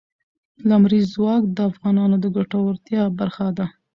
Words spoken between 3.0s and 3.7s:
برخه ده.